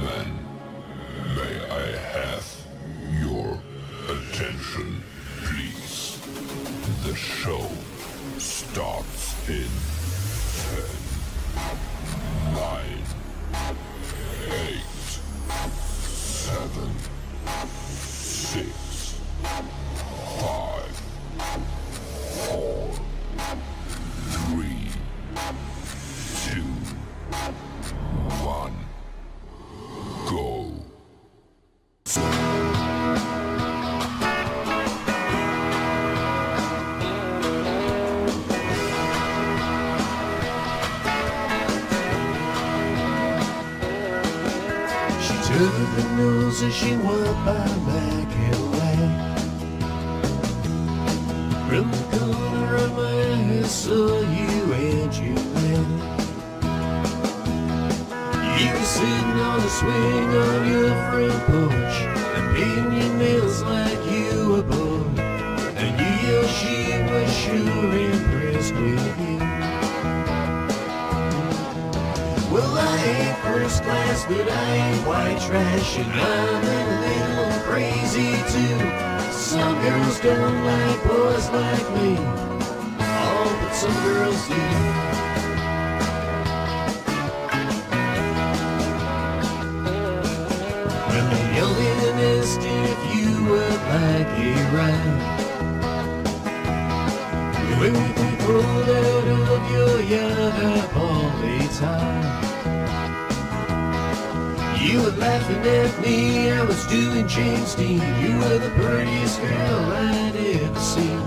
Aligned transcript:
Then 0.00 0.37
nose 46.48 46.62
as 46.62 46.74
she 46.74 46.96
walked 46.96 47.44
by 47.44 47.66
Mac 47.86 48.17
first 73.62 73.82
class, 73.82 74.24
but 74.26 74.48
I 74.48 74.74
ain't 74.76 75.06
white 75.06 75.40
trash, 75.40 75.98
and 75.98 76.12
I'm 76.12 76.64
a 76.64 76.82
little 77.06 77.60
crazy 77.68 78.32
too. 78.52 78.78
Some 79.32 79.74
girls 79.82 80.20
don't 80.20 80.64
like 80.64 81.00
boys 81.04 81.48
like 81.50 81.88
me, 81.96 82.10
oh, 83.00 83.58
but 83.60 83.72
some 83.82 83.98
girls 84.06 84.40
do. 84.48 84.62
When 91.10 91.26
in 91.86 91.98
and 92.08 92.20
asked 92.32 92.62
if 92.62 93.00
you 93.14 93.30
would 93.48 93.80
like 93.94 94.32
a 94.38 94.54
ride. 94.76 95.24
When 97.80 97.94
we 98.18 98.28
pulled 98.44 98.88
out 99.02 99.26
of 99.52 99.62
your 99.72 99.96
yard 100.12 100.58
up 100.78 100.96
all 100.96 101.30
the 101.40 101.58
time. 101.80 102.38
You 104.88 105.02
were 105.02 105.10
laughing 105.10 105.58
at 105.66 106.00
me, 106.00 106.50
I 106.50 106.64
was 106.64 106.86
doing 106.86 107.28
James 107.28 107.74
Dean. 107.74 108.00
You 108.22 108.38
were 108.38 108.58
the 108.58 108.70
prettiest 108.70 109.38
girl 109.38 109.92
I'd 109.92 110.34
ever 110.34 110.80
seen. 110.80 111.20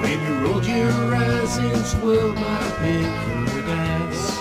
When 0.00 0.16
you 0.22 0.46
rolled 0.46 0.64
your 0.64 0.92
eyes 1.16 1.56
and 1.56 1.84
swirled 1.84 2.36
my 2.36 2.62
paradise. 2.78 4.38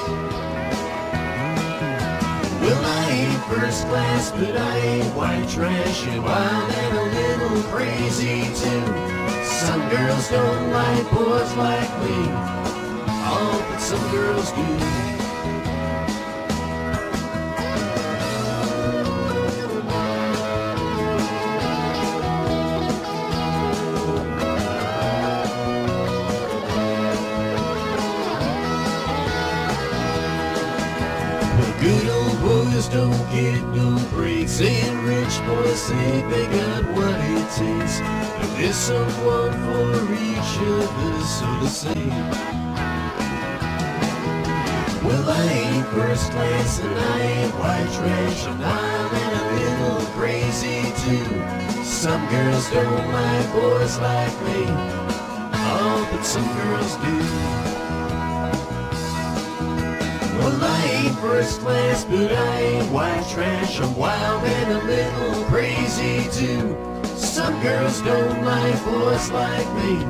Well, 2.61 2.85
I 2.85 3.09
ain't 3.09 3.43
first 3.45 3.87
class, 3.87 4.29
but 4.33 4.55
I 4.55 4.77
ain't 4.77 5.15
white 5.15 5.49
trash 5.49 6.05
and 6.05 6.23
wild 6.23 6.71
and 6.71 6.95
a 6.95 7.05
little 7.17 7.63
crazy 7.73 8.43
too. 8.53 8.85
Some 9.45 9.81
girls 9.89 10.29
don't 10.29 10.69
like 10.69 11.09
boys 11.09 11.51
like 11.55 11.91
me, 12.03 12.21
oh, 13.33 13.65
but 13.67 13.79
some 13.79 14.11
girls 14.11 14.51
do. 14.51 15.08
Think 35.89 36.29
they 36.29 36.45
got 36.45 36.83
what 36.95 37.17
it 37.35 37.47
takes. 37.57 37.99
But 38.37 38.49
there's 38.57 38.75
someone 38.75 39.53
for 39.65 40.13
each 40.13 40.53
of 40.77 40.89
us, 41.09 41.39
so 41.39 41.49
to 41.61 41.69
say. 41.81 42.03
Well, 45.03 45.29
I 45.29 45.43
ain't 45.63 45.87
first 45.87 46.31
class, 46.31 46.79
and 46.79 46.95
I 46.97 47.19
ain't 47.21 47.53
white 47.55 47.89
trash, 47.97 48.45
and 48.45 48.63
I'm 48.63 49.11
a 49.29 49.43
little 49.59 50.05
crazy 50.17 50.81
too. 51.03 51.83
Some 51.83 52.23
girls 52.29 52.69
don't 52.71 53.07
like 53.11 53.47
boys 53.53 53.97
like 53.99 54.35
me, 54.45 54.65
oh, 55.73 56.07
but 56.11 56.23
some 56.23 56.47
girls 56.57 56.95
do. 56.97 57.78
Well, 60.39 60.63
I 60.63 60.85
ain't 60.85 61.19
first 61.19 61.59
class, 61.59 62.05
but 62.05 62.31
I 62.31 62.59
ain't 62.61 62.91
white 62.93 63.27
trash. 63.29 63.79
I'm 63.81 63.93
wild 63.97 64.43
and 64.45 64.71
a 64.71 64.83
little 64.85 65.43
crazy 65.45 66.29
too. 66.31 66.77
Some 67.17 67.61
girls 67.61 68.01
don't 68.01 68.45
like 68.45 68.81
boys 68.85 69.29
like 69.31 69.67
me. 69.75 70.01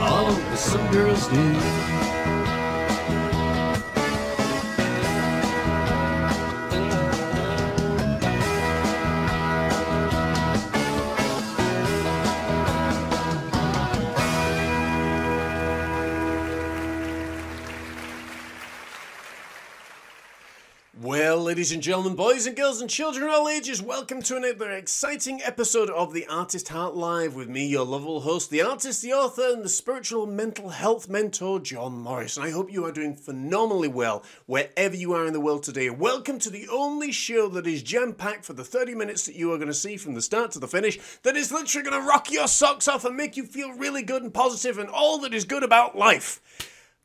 Oh, 0.00 0.36
but 0.50 0.56
some 0.56 0.90
girls 0.90 1.28
do. 1.28 2.17
Ladies 21.68 21.74
and 21.74 21.82
gentlemen, 21.82 22.14
boys 22.14 22.46
and 22.46 22.56
girls 22.56 22.80
and 22.80 22.88
children 22.88 23.24
of 23.24 23.30
all 23.30 23.46
ages, 23.46 23.82
welcome 23.82 24.22
to 24.22 24.36
another 24.36 24.70
exciting 24.70 25.42
episode 25.42 25.90
of 25.90 26.14
The 26.14 26.26
Artist 26.26 26.68
Heart 26.68 26.96
Live 26.96 27.34
with 27.34 27.50
me, 27.50 27.66
your 27.66 27.84
lovable 27.84 28.22
host, 28.22 28.48
the 28.48 28.62
artist, 28.62 29.02
the 29.02 29.12
author, 29.12 29.50
and 29.52 29.62
the 29.62 29.68
spiritual 29.68 30.24
mental 30.24 30.70
health 30.70 31.10
mentor, 31.10 31.60
John 31.60 31.98
Morris. 31.98 32.38
And 32.38 32.46
I 32.46 32.52
hope 32.52 32.72
you 32.72 32.86
are 32.86 32.90
doing 32.90 33.14
phenomenally 33.14 33.88
well 33.88 34.24
wherever 34.46 34.96
you 34.96 35.12
are 35.12 35.26
in 35.26 35.34
the 35.34 35.42
world 35.42 35.62
today. 35.62 35.90
Welcome 35.90 36.38
to 36.38 36.48
the 36.48 36.66
only 36.72 37.12
show 37.12 37.48
that 37.48 37.66
is 37.66 37.82
jam 37.82 38.14
packed 38.14 38.46
for 38.46 38.54
the 38.54 38.64
30 38.64 38.94
minutes 38.94 39.26
that 39.26 39.36
you 39.36 39.52
are 39.52 39.58
going 39.58 39.68
to 39.68 39.74
see 39.74 39.98
from 39.98 40.14
the 40.14 40.22
start 40.22 40.52
to 40.52 40.58
the 40.58 40.66
finish, 40.66 40.98
that 41.22 41.36
is 41.36 41.52
literally 41.52 41.90
going 41.90 42.00
to 42.00 42.08
rock 42.08 42.32
your 42.32 42.48
socks 42.48 42.88
off 42.88 43.04
and 43.04 43.14
make 43.14 43.36
you 43.36 43.44
feel 43.44 43.74
really 43.74 44.02
good 44.02 44.22
and 44.22 44.32
positive 44.32 44.78
and 44.78 44.88
all 44.88 45.18
that 45.18 45.34
is 45.34 45.44
good 45.44 45.62
about 45.62 45.98
life. 45.98 46.40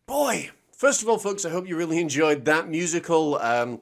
Boy, 0.07 0.51
first 0.72 1.01
of 1.01 1.09
all, 1.09 1.18
folks, 1.18 1.44
I 1.44 1.50
hope 1.50 1.68
you 1.68 1.75
really 1.75 2.00
enjoyed 2.00 2.45
that 2.45 2.69
musical. 2.69 3.35
Um, 3.40 3.81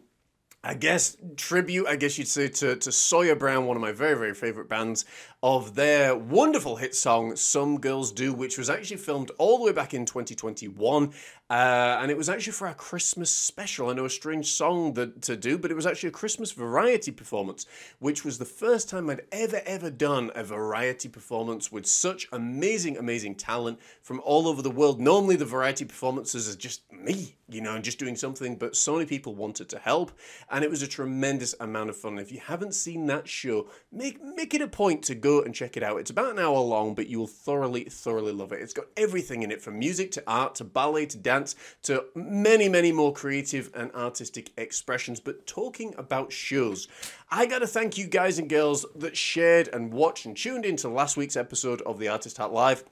I 0.63 0.75
guess 0.75 1.17
tribute, 1.37 1.87
I 1.87 1.95
guess 1.95 2.17
you'd 2.19 2.27
say, 2.27 2.47
to, 2.47 2.75
to 2.75 2.91
Sawyer 2.91 3.35
Brown, 3.35 3.65
one 3.65 3.77
of 3.77 3.81
my 3.81 3.91
very, 3.91 4.15
very 4.15 4.35
favourite 4.35 4.69
bands, 4.69 5.05
of 5.43 5.73
their 5.73 6.15
wonderful 6.15 6.75
hit 6.75 6.93
song, 6.93 7.35
Some 7.35 7.79
Girls 7.79 8.11
Do, 8.11 8.31
which 8.31 8.59
was 8.59 8.69
actually 8.69 8.97
filmed 8.97 9.31
all 9.39 9.57
the 9.57 9.65
way 9.65 9.71
back 9.71 9.93
in 9.93 10.05
2021. 10.05 11.11
Uh, 11.49 11.97
and 11.99 12.11
it 12.11 12.17
was 12.17 12.29
actually 12.29 12.53
for 12.53 12.67
our 12.67 12.75
Christmas 12.75 13.31
special. 13.31 13.89
I 13.89 13.93
know 13.93 14.05
a 14.05 14.09
strange 14.09 14.51
song 14.51 14.93
that, 14.93 15.23
to 15.23 15.35
do, 15.35 15.57
but 15.57 15.71
it 15.71 15.73
was 15.73 15.87
actually 15.87 16.09
a 16.09 16.13
Christmas 16.13 16.51
variety 16.51 17.11
performance, 17.11 17.65
which 17.99 18.23
was 18.23 18.37
the 18.37 18.45
first 18.45 18.87
time 18.87 19.09
I'd 19.09 19.23
ever, 19.31 19.61
ever 19.65 19.89
done 19.89 20.31
a 20.35 20.43
variety 20.43 21.09
performance 21.09 21.71
with 21.71 21.87
such 21.87 22.27
amazing, 22.31 22.97
amazing 22.97 23.35
talent 23.35 23.79
from 24.01 24.21
all 24.23 24.47
over 24.47 24.61
the 24.61 24.69
world. 24.69 25.01
Normally, 25.01 25.35
the 25.35 25.43
variety 25.43 25.85
performances 25.85 26.47
are 26.53 26.57
just 26.57 26.83
me, 26.93 27.35
you 27.49 27.61
know, 27.61 27.75
and 27.75 27.83
just 27.83 27.99
doing 27.99 28.15
something, 28.15 28.55
but 28.55 28.75
so 28.75 28.93
many 28.93 29.05
people 29.05 29.35
wanted 29.35 29.67
to 29.69 29.79
help, 29.79 30.11
and 30.51 30.63
it 30.63 30.69
was 30.69 30.83
a 30.83 30.87
tremendous 30.87 31.53
amount 31.59 31.89
of 31.89 31.97
fun. 31.97 32.17
If 32.19 32.31
you 32.31 32.39
haven't 32.39 32.75
seen 32.75 33.07
that 33.07 33.27
show, 33.27 33.67
make 33.91 34.23
make 34.23 34.53
it 34.53 34.61
a 34.61 34.67
point 34.67 35.03
to 35.03 35.15
go 35.15 35.30
and 35.39 35.55
check 35.55 35.77
it 35.77 35.83
out. 35.83 35.99
It's 35.99 36.11
about 36.11 36.31
an 36.31 36.39
hour 36.39 36.59
long, 36.59 36.93
but 36.93 37.07
you 37.07 37.19
will 37.19 37.27
thoroughly, 37.27 37.85
thoroughly 37.85 38.33
love 38.33 38.51
it. 38.51 38.61
It's 38.61 38.73
got 38.73 38.87
everything 38.97 39.43
in 39.43 39.51
it, 39.51 39.61
from 39.61 39.79
music 39.79 40.11
to 40.11 40.23
art 40.27 40.55
to 40.55 40.65
ballet 40.65 41.05
to 41.07 41.17
dance 41.17 41.55
to 41.83 42.05
many, 42.13 42.67
many 42.67 42.91
more 42.91 43.13
creative 43.13 43.71
and 43.73 43.91
artistic 43.93 44.51
expressions. 44.57 45.19
But 45.19 45.47
talking 45.47 45.95
about 45.97 46.31
shows, 46.31 46.87
I 47.29 47.45
got 47.45 47.59
to 47.59 47.67
thank 47.67 47.97
you 47.97 48.07
guys 48.07 48.37
and 48.37 48.49
girls 48.49 48.85
that 48.95 49.15
shared 49.15 49.69
and 49.69 49.93
watched 49.93 50.25
and 50.25 50.35
tuned 50.35 50.65
into 50.65 50.89
last 50.89 51.15
week's 51.15 51.37
episode 51.37 51.81
of 51.83 51.97
the 51.97 52.09
Artist 52.09 52.37
Hat 52.37 52.51
Live 52.51 52.83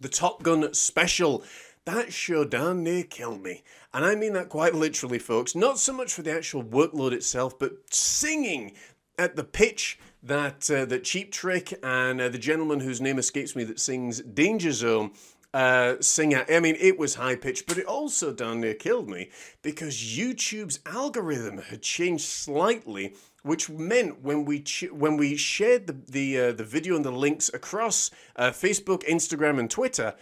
the 0.00 0.08
Top 0.08 0.42
Gun 0.42 0.72
special. 0.74 1.42
that 1.86 2.12
show 2.12 2.44
darn 2.44 2.82
near 2.82 3.04
killed 3.04 3.42
me. 3.42 3.62
And 3.92 4.04
I 4.04 4.14
mean 4.14 4.32
that 4.34 4.48
quite 4.48 4.74
literally, 4.74 5.18
folks. 5.18 5.54
Not 5.54 5.78
so 5.78 5.92
much 5.92 6.12
for 6.12 6.22
the 6.22 6.34
actual 6.34 6.64
workload 6.64 7.12
itself, 7.12 7.58
but 7.58 7.72
singing 7.90 8.72
at 9.18 9.36
the 9.36 9.44
pitch 9.44 9.98
that 10.24 10.70
uh, 10.70 10.84
that 10.86 11.04
Cheap 11.04 11.30
Trick 11.30 11.78
and 11.82 12.20
uh, 12.20 12.28
the 12.28 12.38
gentleman 12.38 12.80
whose 12.80 13.00
name 13.00 13.18
escapes 13.18 13.54
me 13.54 13.62
that 13.64 13.78
sings 13.78 14.20
Danger 14.22 14.72
Zone 14.72 15.12
uh, 15.52 15.94
sing. 16.00 16.34
I 16.34 16.58
mean, 16.58 16.76
it 16.80 16.98
was 16.98 17.14
high 17.14 17.36
pitched, 17.36 17.66
but 17.66 17.78
it 17.78 17.86
also 17.86 18.32
darn 18.32 18.60
near 18.60 18.74
killed 18.74 19.08
me 19.08 19.30
because 19.62 19.94
YouTube's 19.96 20.80
algorithm 20.84 21.58
had 21.58 21.80
changed 21.80 22.24
slightly, 22.24 23.14
which 23.42 23.70
meant 23.70 24.22
when 24.22 24.44
we 24.44 24.60
ch- 24.60 24.90
when 24.90 25.16
we 25.16 25.36
shared 25.36 25.86
the 25.86 25.96
the 26.08 26.40
uh, 26.40 26.52
the 26.52 26.64
video 26.64 26.96
and 26.96 27.04
the 27.04 27.12
links 27.12 27.50
across 27.54 28.10
uh, 28.34 28.50
Facebook, 28.50 29.04
Instagram, 29.04 29.60
and 29.60 29.70
Twitter, 29.70 30.14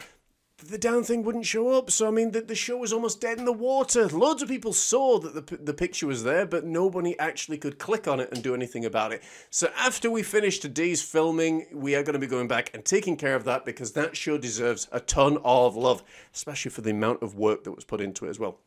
the 0.69 0.79
damn 0.79 1.05
thing 1.05 1.23
wouldn't 1.23 1.47
show 1.47 1.77
up. 1.77 1.91
So 1.91 2.09
I 2.09 2.11
mean, 2.11 2.31
the, 2.33 2.41
the 2.41 2.55
show 2.55 2.77
was 2.77 2.93
almost 2.93 3.21
dead 3.21 3.39
in 3.39 3.45
the 3.45 3.53
water. 3.53 4.09
Loads 4.09 4.43
of 4.43 4.49
people 4.49 4.73
saw 4.73 5.19
that 5.19 5.35
the 5.35 5.57
the 5.57 5.75
picture 5.75 6.07
was 6.07 6.25
there, 6.25 6.47
but 6.47 6.65
nobody 6.65 7.19
actually 7.19 7.59
could 7.59 7.79
click 7.79 8.09
on 8.09 8.21
it 8.21 8.31
and 8.33 8.43
do 8.43 8.55
anything 8.55 8.85
about 8.85 9.13
it. 9.13 9.23
So 9.51 9.71
after 9.77 10.11
we 10.11 10.23
finish 10.23 10.59
today's 10.59 11.03
filming, 11.03 11.67
we 11.73 11.95
are 11.95 12.03
going 12.03 12.15
to 12.15 12.19
be 12.19 12.27
going 12.27 12.49
back 12.49 12.71
and 12.75 12.85
taking 12.85 13.17
care 13.17 13.35
of 13.35 13.45
that 13.45 13.65
because 13.65 13.93
that 13.93 14.17
show 14.17 14.39
deserves 14.39 14.89
a 14.93 15.01
ton 15.01 15.39
of 15.45 15.77
love, 15.77 16.03
especially 16.35 16.71
for 16.71 16.81
the 16.81 16.91
amount 16.91 17.23
of 17.23 17.37
work 17.37 17.65
that 17.65 17.73
was 17.73 17.85
put 17.85 18.01
into 18.01 18.27
it 18.27 18.31
as 18.31 18.39
well. 18.39 18.59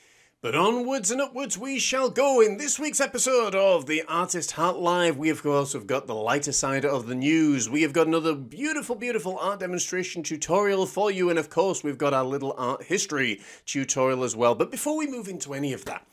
But 0.45 0.53
onwards 0.53 1.09
and 1.09 1.19
upwards 1.19 1.57
we 1.57 1.79
shall 1.79 2.11
go 2.11 2.39
in 2.39 2.57
this 2.57 2.77
week's 2.77 3.01
episode 3.01 3.55
of 3.55 3.87
the 3.87 4.03
Artist 4.07 4.51
Heart 4.51 4.77
Live. 4.77 5.17
We, 5.17 5.31
of 5.31 5.41
course, 5.41 5.73
have 5.73 5.87
got 5.87 6.05
the 6.05 6.13
lighter 6.13 6.51
side 6.51 6.85
of 6.85 7.07
the 7.07 7.15
news. 7.15 7.67
We 7.67 7.81
have 7.81 7.93
got 7.93 8.05
another 8.05 8.35
beautiful, 8.35 8.95
beautiful 8.95 9.39
art 9.39 9.59
demonstration 9.59 10.21
tutorial 10.21 10.85
for 10.85 11.09
you. 11.09 11.31
And, 11.31 11.39
of 11.39 11.49
course, 11.49 11.83
we've 11.83 11.97
got 11.97 12.13
our 12.13 12.23
little 12.23 12.53
art 12.59 12.83
history 12.83 13.41
tutorial 13.65 14.23
as 14.23 14.35
well. 14.35 14.53
But 14.53 14.69
before 14.69 14.95
we 14.95 15.07
move 15.07 15.27
into 15.27 15.55
any 15.55 15.73
of 15.73 15.85
that, 15.85 16.05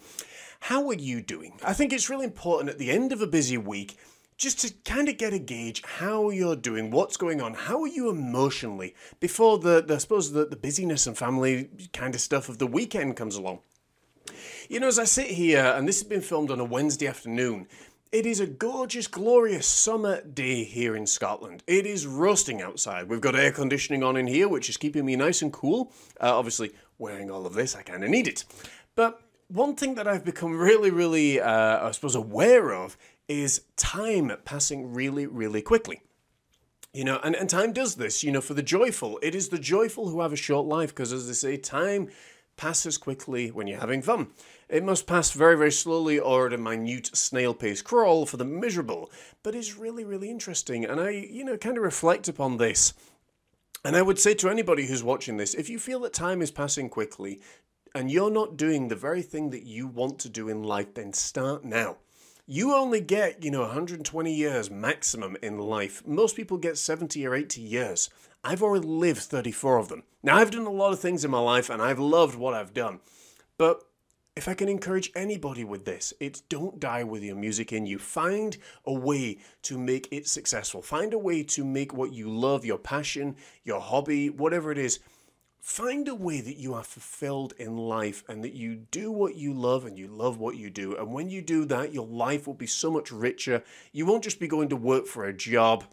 how 0.60 0.88
are 0.88 0.94
you 0.94 1.20
doing? 1.20 1.60
I 1.62 1.74
think 1.74 1.92
it's 1.92 2.08
really 2.08 2.24
important 2.24 2.70
at 2.70 2.78
the 2.78 2.90
end 2.90 3.12
of 3.12 3.20
a 3.20 3.26
busy 3.26 3.58
week 3.58 3.98
just 4.38 4.60
to 4.60 4.72
kind 4.86 5.10
of 5.10 5.18
get 5.18 5.34
a 5.34 5.38
gauge 5.38 5.82
how 5.84 6.30
you're 6.30 6.56
doing, 6.56 6.90
what's 6.90 7.18
going 7.18 7.42
on, 7.42 7.52
how 7.52 7.82
are 7.82 7.86
you 7.86 8.08
emotionally 8.08 8.94
before 9.20 9.58
the, 9.58 9.82
the 9.82 9.96
I 9.96 9.98
suppose 9.98 10.32
the, 10.32 10.46
the 10.46 10.56
busyness 10.56 11.06
and 11.06 11.18
family 11.18 11.68
kind 11.92 12.14
of 12.14 12.22
stuff 12.22 12.48
of 12.48 12.56
the 12.56 12.66
weekend 12.66 13.14
comes 13.14 13.36
along. 13.36 13.58
You 14.68 14.80
know, 14.80 14.86
as 14.86 14.98
I 14.98 15.04
sit 15.04 15.26
here, 15.26 15.64
and 15.76 15.88
this 15.88 16.00
has 16.00 16.08
been 16.08 16.20
filmed 16.20 16.50
on 16.50 16.60
a 16.60 16.64
Wednesday 16.64 17.06
afternoon, 17.06 17.66
it 18.12 18.26
is 18.26 18.40
a 18.40 18.46
gorgeous, 18.46 19.06
glorious 19.06 19.66
summer 19.66 20.20
day 20.22 20.64
here 20.64 20.94
in 20.94 21.06
Scotland. 21.06 21.62
It 21.66 21.86
is 21.86 22.06
roasting 22.06 22.62
outside. 22.62 23.08
We've 23.08 23.20
got 23.20 23.34
air 23.34 23.50
conditioning 23.50 24.02
on 24.02 24.16
in 24.16 24.26
here, 24.26 24.48
which 24.48 24.68
is 24.68 24.76
keeping 24.76 25.04
me 25.04 25.16
nice 25.16 25.42
and 25.42 25.52
cool. 25.52 25.92
Uh, 26.20 26.36
obviously, 26.36 26.72
wearing 26.98 27.30
all 27.30 27.46
of 27.46 27.54
this, 27.54 27.74
I 27.74 27.82
kind 27.82 28.04
of 28.04 28.10
need 28.10 28.28
it. 28.28 28.44
But 28.94 29.20
one 29.48 29.74
thing 29.74 29.94
that 29.96 30.06
I've 30.06 30.24
become 30.24 30.56
really, 30.56 30.90
really, 30.90 31.40
uh, 31.40 31.88
I 31.88 31.90
suppose, 31.90 32.14
aware 32.14 32.72
of 32.72 32.96
is 33.28 33.62
time 33.76 34.32
passing 34.44 34.92
really, 34.92 35.26
really 35.26 35.62
quickly. 35.62 36.02
You 36.92 37.04
know, 37.04 37.18
and, 37.24 37.34
and 37.34 37.48
time 37.48 37.72
does 37.72 37.94
this, 37.94 38.22
you 38.22 38.30
know, 38.30 38.42
for 38.42 38.52
the 38.52 38.62
joyful. 38.62 39.18
It 39.22 39.34
is 39.34 39.48
the 39.48 39.58
joyful 39.58 40.10
who 40.10 40.20
have 40.20 40.32
a 40.32 40.36
short 40.36 40.66
life 40.66 40.90
because, 40.90 41.12
as 41.12 41.26
they 41.26 41.32
say, 41.32 41.56
time 41.56 42.10
passes 42.62 42.96
quickly 42.96 43.50
when 43.50 43.66
you're 43.66 43.80
having 43.80 44.00
fun. 44.00 44.28
It 44.68 44.84
must 44.84 45.08
pass 45.08 45.32
very, 45.32 45.56
very 45.56 45.72
slowly 45.72 46.20
or 46.20 46.46
at 46.46 46.52
a 46.52 46.58
minute 46.58 47.10
snail 47.12 47.54
pace 47.54 47.82
crawl 47.82 48.24
for 48.24 48.36
the 48.36 48.44
miserable, 48.44 49.10
but 49.42 49.56
it's 49.56 49.76
really, 49.76 50.04
really 50.04 50.30
interesting. 50.30 50.84
And 50.84 51.00
I, 51.00 51.10
you 51.10 51.42
know, 51.42 51.56
kind 51.56 51.76
of 51.76 51.82
reflect 51.82 52.28
upon 52.28 52.58
this. 52.58 52.94
And 53.84 53.96
I 53.96 54.02
would 54.02 54.20
say 54.20 54.34
to 54.34 54.48
anybody 54.48 54.86
who's 54.86 55.02
watching 55.02 55.38
this 55.38 55.54
if 55.54 55.68
you 55.68 55.80
feel 55.80 55.98
that 56.00 56.12
time 56.12 56.40
is 56.40 56.52
passing 56.52 56.88
quickly 56.88 57.40
and 57.96 58.12
you're 58.12 58.30
not 58.30 58.56
doing 58.56 58.86
the 58.86 58.94
very 58.94 59.22
thing 59.22 59.50
that 59.50 59.66
you 59.66 59.88
want 59.88 60.20
to 60.20 60.28
do 60.28 60.48
in 60.48 60.62
life, 60.62 60.94
then 60.94 61.12
start 61.12 61.64
now. 61.64 61.96
You 62.46 62.74
only 62.74 63.00
get, 63.00 63.42
you 63.42 63.50
know, 63.50 63.62
120 63.62 64.32
years 64.32 64.70
maximum 64.70 65.36
in 65.42 65.58
life. 65.58 66.06
Most 66.06 66.36
people 66.36 66.58
get 66.58 66.78
70 66.78 67.26
or 67.26 67.34
80 67.34 67.60
years. 67.60 68.08
I've 68.44 68.62
already 68.62 68.86
lived 68.86 69.22
34 69.22 69.78
of 69.78 69.88
them. 69.88 70.02
Now, 70.22 70.36
I've 70.36 70.50
done 70.50 70.66
a 70.66 70.70
lot 70.70 70.92
of 70.92 71.00
things 71.00 71.24
in 71.24 71.30
my 71.30 71.38
life 71.38 71.70
and 71.70 71.80
I've 71.80 71.98
loved 71.98 72.36
what 72.36 72.54
I've 72.54 72.74
done. 72.74 73.00
But 73.56 73.84
if 74.34 74.48
I 74.48 74.54
can 74.54 74.68
encourage 74.68 75.12
anybody 75.14 75.62
with 75.62 75.84
this, 75.84 76.12
it's 76.18 76.40
don't 76.40 76.80
die 76.80 77.04
with 77.04 77.22
your 77.22 77.36
music 77.36 77.72
in 77.72 77.86
you. 77.86 77.98
Find 77.98 78.56
a 78.84 78.92
way 78.92 79.38
to 79.62 79.78
make 79.78 80.08
it 80.10 80.26
successful. 80.26 80.82
Find 80.82 81.12
a 81.12 81.18
way 81.18 81.42
to 81.44 81.64
make 81.64 81.92
what 81.92 82.12
you 82.12 82.30
love, 82.30 82.64
your 82.64 82.78
passion, 82.78 83.36
your 83.62 83.80
hobby, 83.80 84.30
whatever 84.30 84.72
it 84.72 84.78
is. 84.78 85.00
Find 85.60 86.08
a 86.08 86.14
way 86.14 86.40
that 86.40 86.56
you 86.56 86.74
are 86.74 86.82
fulfilled 86.82 87.52
in 87.58 87.76
life 87.76 88.24
and 88.26 88.42
that 88.42 88.54
you 88.54 88.74
do 88.74 89.12
what 89.12 89.36
you 89.36 89.52
love 89.52 89.84
and 89.84 89.96
you 89.96 90.08
love 90.08 90.38
what 90.38 90.56
you 90.56 90.70
do. 90.70 90.96
And 90.96 91.12
when 91.12 91.30
you 91.30 91.42
do 91.42 91.64
that, 91.66 91.92
your 91.92 92.06
life 92.06 92.48
will 92.48 92.54
be 92.54 92.66
so 92.66 92.90
much 92.90 93.12
richer. 93.12 93.62
You 93.92 94.06
won't 94.06 94.24
just 94.24 94.40
be 94.40 94.48
going 94.48 94.70
to 94.70 94.76
work 94.76 95.06
for 95.06 95.26
a 95.26 95.32
job 95.32 95.84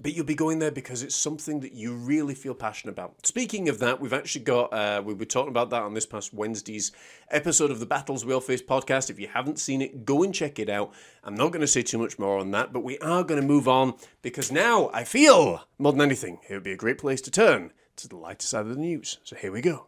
but 0.00 0.14
you'll 0.14 0.24
be 0.24 0.34
going 0.34 0.58
there 0.58 0.70
because 0.70 1.02
it's 1.02 1.14
something 1.14 1.60
that 1.60 1.72
you 1.72 1.94
really 1.94 2.34
feel 2.34 2.54
passionate 2.54 2.92
about. 2.92 3.26
Speaking 3.26 3.68
of 3.68 3.78
that, 3.78 4.00
we've 4.00 4.12
actually 4.12 4.44
got, 4.44 4.72
uh, 4.72 5.02
we 5.04 5.14
were 5.14 5.24
talking 5.24 5.50
about 5.50 5.70
that 5.70 5.82
on 5.82 5.94
this 5.94 6.06
past 6.06 6.34
Wednesday's 6.34 6.92
episode 7.30 7.70
of 7.70 7.80
the 7.80 7.86
Battles 7.86 8.24
We 8.24 8.34
All 8.34 8.40
Face 8.40 8.62
podcast. 8.62 9.08
If 9.10 9.20
you 9.20 9.28
haven't 9.28 9.58
seen 9.58 9.80
it, 9.80 10.04
go 10.04 10.22
and 10.22 10.34
check 10.34 10.58
it 10.58 10.68
out. 10.68 10.92
I'm 11.22 11.34
not 11.34 11.52
going 11.52 11.60
to 11.60 11.66
say 11.66 11.82
too 11.82 11.98
much 11.98 12.18
more 12.18 12.38
on 12.38 12.50
that, 12.50 12.72
but 12.72 12.82
we 12.82 12.98
are 12.98 13.22
going 13.22 13.40
to 13.40 13.46
move 13.46 13.68
on 13.68 13.94
because 14.22 14.50
now 14.50 14.90
I 14.92 15.04
feel, 15.04 15.66
more 15.78 15.92
than 15.92 16.00
anything, 16.00 16.40
it 16.48 16.54
would 16.54 16.64
be 16.64 16.72
a 16.72 16.76
great 16.76 16.98
place 16.98 17.20
to 17.22 17.30
turn 17.30 17.72
to 17.96 18.08
the 18.08 18.16
lighter 18.16 18.46
side 18.46 18.66
of 18.66 18.74
the 18.74 18.80
news. 18.80 19.18
So 19.22 19.36
here 19.36 19.52
we 19.52 19.60
go. 19.60 19.86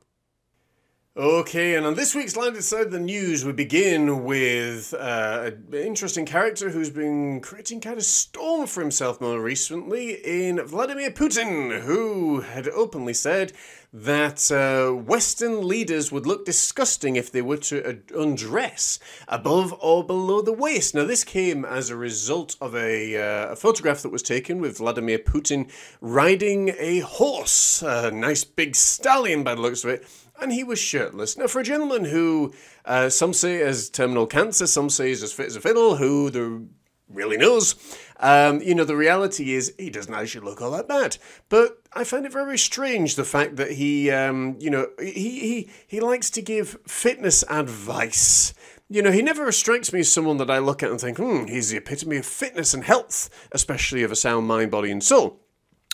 Okay, 1.19 1.77
and 1.77 1.87
on 1.87 1.95
this 1.95 2.15
week's 2.15 2.37
Landed 2.37 2.63
Side 2.63 2.89
of 2.89 2.91
the 2.93 3.01
News, 3.01 3.43
we 3.43 3.53
begin 3.53 4.25
with 4.25 4.93
uh, 4.93 5.45
an 5.51 5.73
interesting 5.73 6.27
character 6.27 6.69
who's 6.69 6.91
been 6.91 7.41
creating 7.41 7.81
kind 7.81 7.97
of 7.97 8.05
storm 8.05 8.67
for 8.67 8.83
himself 8.83 9.19
more 9.19 9.41
recently 9.41 10.13
in 10.13 10.61
Vladimir 10.61 11.11
Putin, 11.11 11.81
who 11.81 12.41
had 12.41 12.69
openly 12.69 13.15
said 13.15 13.55
that 13.95 14.51
uh, 14.51 14.95
Western 14.95 15.67
leaders 15.67 16.13
would 16.13 16.27
look 16.27 16.45
disgusting 16.45 17.17
if 17.17 17.33
they 17.33 17.41
were 17.41 17.57
to 17.57 18.03
undress 18.15 18.99
above 19.27 19.75
or 19.81 20.05
below 20.05 20.43
the 20.43 20.53
waist. 20.53 20.95
Now, 20.95 21.05
this 21.05 21.25
came 21.25 21.65
as 21.65 21.89
a 21.89 21.97
result 21.97 22.57
of 22.61 22.75
a, 22.75 23.17
uh, 23.17 23.53
a 23.53 23.57
photograph 23.57 24.03
that 24.03 24.13
was 24.13 24.23
taken 24.23 24.59
with 24.59 24.77
Vladimir 24.77 25.19
Putin 25.19 25.71
riding 26.03 26.75
a 26.79 26.99
horse, 26.99 27.81
a 27.81 28.11
nice 28.11 28.45
big 28.45 28.77
stallion 28.77 29.43
by 29.43 29.55
the 29.55 29.63
looks 29.63 29.83
of 29.83 29.89
it 29.89 30.07
and 30.41 30.53
he 30.53 30.65
was 30.65 30.79
shirtless. 30.79 31.37
Now, 31.37 31.47
for 31.47 31.61
a 31.61 31.65
gentleman 31.65 32.05
who 32.05 32.53
uh, 32.85 33.09
some 33.09 33.33
say 33.33 33.59
has 33.59 33.91
terminal 33.91 34.27
cancer, 34.27 34.67
some 34.67 34.91
say 34.91 35.11
is 35.11 35.23
as 35.23 35.33
fit 35.33 35.47
as 35.47 35.57
a 35.57 35.61
fiddle, 35.61 35.97
who 35.97 36.31
the 36.31 36.67
really 37.09 37.37
knows, 37.37 37.77
um, 38.19 38.61
you 38.61 38.75
know, 38.75 38.85
the 38.85 38.97
reality 38.97 39.53
is 39.55 39.73
he 39.79 39.91
doesn't 39.91 40.13
actually 40.13 40.45
look 40.45 40.61
all 40.61 40.73
that 40.73 40.89
bad. 40.89 41.17
But 41.49 41.83
I 41.93 42.05
find 42.05 42.27
it 42.27 42.33
very 42.33 42.59
strange 42.59 43.15
the 43.15 43.25
fact 43.25 43.57
that 43.57 43.73
he, 43.73 44.11
um, 44.11 44.57
you 44.59 44.71
know, 44.71 44.89
he, 44.99 45.13
he 45.13 45.71
he 45.87 46.01
likes 46.01 46.31
to 46.31 46.43
give 46.43 46.79
fitness 46.87 47.45
advice. 47.49 48.55
You 48.89 49.03
know, 49.03 49.11
he 49.11 49.23
never 49.23 49.51
strikes 49.51 49.93
me 49.93 50.01
as 50.01 50.13
someone 50.13 50.37
that 50.37 50.51
I 50.51 50.59
look 50.59 50.83
at 50.83 50.91
and 50.91 51.01
think, 51.01 51.19
hmm, 51.19 51.47
he's 51.47 51.71
the 51.71 51.79
epitome 51.79 52.19
of 52.19 52.27
fitness 52.27 52.73
and 52.73 52.85
health, 52.85 53.31
especially 53.51 54.05
of 54.05 54.13
a 54.13 54.17
sound 54.17 54.47
mind, 54.47 54.71
body, 54.71 54.93
and 54.93 55.03
soul. 55.03 55.41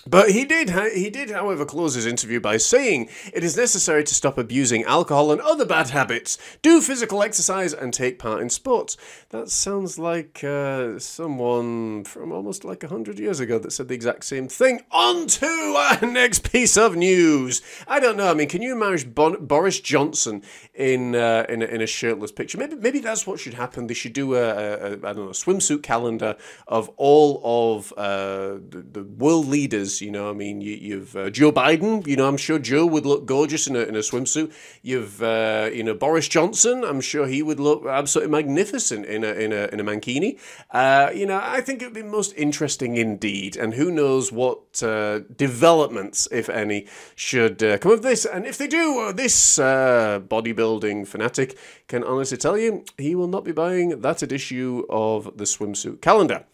But 0.07 0.31
he 0.31 0.45
did, 0.45 0.71
he 0.95 1.11
did, 1.11 1.31
however, 1.31 1.65
close 1.65 1.95
his 1.95 2.07
interview 2.07 2.41
by 2.41 2.57
saying 2.57 3.09
it 3.33 3.45
is 3.45 3.57
necessary 3.57 4.03
to 4.03 4.15
stop 4.15 4.37
abusing 4.37 4.83
alcohol 4.83 5.31
and 5.31 5.41
other 5.41 5.65
bad 5.65 5.91
habits, 5.91 6.39
do 6.61 6.81
physical 6.81 7.23
exercise, 7.23 7.73
and 7.73 7.95
take 7.95 8.19
part 8.19 8.43
in 8.43 8.51
sports. 8.51 8.97
That 9.31 9.49
sounds 9.49 10.01
like 10.01 10.43
uh, 10.43 10.99
someone 10.99 12.03
from 12.05 12.33
almost 12.33 12.65
like 12.65 12.83
a 12.83 12.89
hundred 12.89 13.21
years 13.21 13.39
ago 13.39 13.61
that 13.61 13.71
said 13.73 13.87
the 13.87 13.95
exact 13.95 14.25
same 14.25 14.49
thing. 14.49 14.81
On 14.91 15.29
to 15.29 15.47
our 15.47 16.07
next 16.07 16.51
piece 16.51 16.77
of 16.77 16.97
news. 16.97 17.63
I 17.87 18.01
don't 18.01 18.17
know. 18.17 18.31
I 18.31 18.35
mean, 18.35 18.49
can 18.49 18.63
you 18.63 18.73
imagine 18.73 19.13
bon- 19.13 19.47
Boris 19.47 19.79
Johnson 19.79 20.43
in 20.75 21.15
uh, 21.15 21.47
in, 21.49 21.63
a, 21.63 21.67
in 21.67 21.81
a 21.81 21.87
shirtless 21.87 22.33
picture? 22.33 22.59
Maybe 22.59 22.75
maybe 22.75 22.99
that's 22.99 23.25
what 23.25 23.39
should 23.39 23.55
happen. 23.55 23.87
They 23.87 23.95
should 23.95 24.15
do 24.15 24.35
a, 24.35 24.43
a, 24.43 24.75
a 24.75 24.93
I 24.95 25.13
don't 25.13 25.17
know 25.17 25.29
a 25.29 25.33
swimsuit 25.33 25.85
calendar 25.85 26.37
of 26.67 26.91
all 26.97 27.41
of 27.45 27.93
uh, 27.97 28.59
the, 28.69 28.85
the 28.91 29.05
world 29.05 29.47
leaders 29.47 29.92
you 30.01 30.11
know, 30.11 30.31
I 30.31 30.33
mean, 30.33 30.61
you, 30.61 31.01
have 31.01 31.17
uh, 31.17 31.31
Joe 31.31 31.53
Biden. 31.53 32.07
You 32.07 32.17
know, 32.17 32.29
I'm 32.29 32.37
sure 32.37 32.59
Joe 32.59 32.87
would 32.87 33.05
look 33.05 33.27
gorgeous 33.27 33.67
in 33.67 33.77
a, 33.77 33.81
in 33.81 33.97
a 33.97 34.01
swimsuit. 34.01 34.53
You've 34.83 35.23
uh, 35.23 35.71
you 35.73 35.83
know 35.83 35.95
Boris 35.95 36.29
Johnson. 36.29 36.85
I'm 36.85 37.01
sure 37.01 37.27
he 37.27 37.43
would 37.43 37.61
look 37.61 37.85
absolutely 37.87 38.33
magnificent 38.33 39.07
in 39.07 39.25
a 39.25 39.33
in 39.33 39.53
a 39.53 39.67
in 39.73 39.81
a 39.81 39.85
mankini. 39.85 40.39
Uh, 40.71 41.11
you 41.15 41.27
know, 41.27 41.41
I 41.43 41.61
think 41.61 41.83
it 41.83 41.87
would 41.87 41.95
be 41.95 42.03
most 42.03 42.33
interesting 42.37 42.97
indeed. 42.97 43.57
And 43.57 43.75
who 43.75 43.91
knows 43.91 44.33
what 44.33 44.83
uh, 44.83 45.21
developments, 45.37 46.29
if 46.31 46.49
any, 46.49 46.87
should 47.15 47.63
uh, 47.63 47.79
come 47.79 47.93
of 47.93 48.03
this. 48.03 48.25
And 48.25 48.47
if 48.47 48.59
they 48.59 48.69
do, 48.69 49.01
uh, 49.01 49.13
this 49.13 49.59
bodybuilding 49.59 51.07
fanatic 51.07 51.59
can 51.89 52.05
honestly 52.05 52.39
tell 52.39 52.57
you 52.57 52.85
he 52.97 53.15
will 53.15 53.29
not 53.29 53.45
be 53.45 53.53
buying 53.53 54.01
that 54.01 54.23
issue 54.23 54.85
of 54.89 55.37
the 55.37 55.45
swimsuit 55.45 56.01
calendar. 56.01 56.45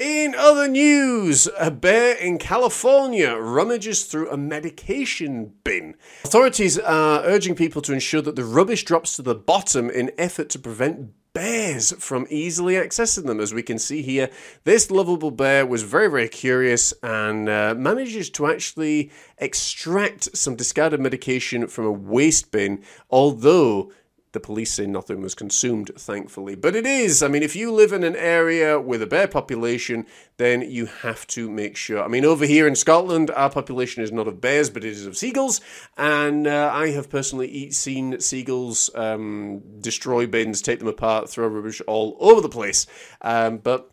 In 0.00 0.34
other 0.34 0.66
news, 0.66 1.46
a 1.58 1.70
bear 1.70 2.16
in 2.16 2.38
California 2.38 3.36
rummages 3.36 4.04
through 4.04 4.30
a 4.30 4.36
medication 4.38 5.52
bin. 5.62 5.94
Authorities 6.24 6.78
are 6.78 7.22
urging 7.22 7.54
people 7.54 7.82
to 7.82 7.92
ensure 7.92 8.22
that 8.22 8.34
the 8.34 8.44
rubbish 8.46 8.86
drops 8.86 9.14
to 9.16 9.22
the 9.22 9.34
bottom 9.34 9.90
in 9.90 10.10
effort 10.16 10.48
to 10.50 10.58
prevent 10.58 11.10
bears 11.34 11.92
from 11.98 12.26
easily 12.30 12.76
accessing 12.76 13.26
them. 13.26 13.40
As 13.40 13.52
we 13.52 13.62
can 13.62 13.78
see 13.78 14.00
here, 14.00 14.30
this 14.64 14.90
lovable 14.90 15.30
bear 15.30 15.66
was 15.66 15.82
very, 15.82 16.10
very 16.10 16.30
curious 16.30 16.94
and 17.02 17.50
uh, 17.50 17.74
manages 17.76 18.30
to 18.30 18.46
actually 18.46 19.10
extract 19.36 20.34
some 20.34 20.56
discarded 20.56 21.00
medication 21.00 21.66
from 21.66 21.84
a 21.84 21.92
waste 21.92 22.50
bin, 22.50 22.82
although 23.10 23.92
the 24.32 24.40
police 24.40 24.72
say 24.72 24.86
nothing 24.86 25.20
was 25.20 25.34
consumed, 25.34 25.90
thankfully. 25.96 26.54
But 26.54 26.76
it 26.76 26.86
is. 26.86 27.22
I 27.22 27.28
mean, 27.28 27.42
if 27.42 27.56
you 27.56 27.72
live 27.72 27.92
in 27.92 28.04
an 28.04 28.14
area 28.14 28.80
with 28.80 29.02
a 29.02 29.06
bear 29.06 29.26
population, 29.26 30.06
then 30.36 30.62
you 30.62 30.86
have 30.86 31.26
to 31.28 31.50
make 31.50 31.76
sure. 31.76 32.02
I 32.02 32.08
mean, 32.08 32.24
over 32.24 32.46
here 32.46 32.66
in 32.68 32.76
Scotland, 32.76 33.30
our 33.32 33.50
population 33.50 34.02
is 34.02 34.12
not 34.12 34.28
of 34.28 34.40
bears, 34.40 34.70
but 34.70 34.84
it 34.84 34.90
is 34.90 35.06
of 35.06 35.16
seagulls. 35.16 35.60
And 35.96 36.46
uh, 36.46 36.70
I 36.72 36.90
have 36.90 37.10
personally 37.10 37.48
eat, 37.48 37.74
seen 37.74 38.20
seagulls 38.20 38.90
um, 38.94 39.62
destroy 39.80 40.26
bins, 40.26 40.62
take 40.62 40.78
them 40.78 40.88
apart, 40.88 41.28
throw 41.28 41.48
rubbish 41.48 41.82
all 41.86 42.16
over 42.20 42.40
the 42.40 42.48
place. 42.48 42.86
Um, 43.22 43.58
but 43.58 43.90